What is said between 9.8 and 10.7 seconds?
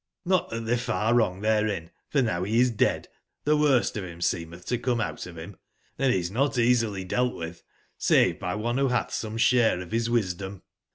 bis wisdom.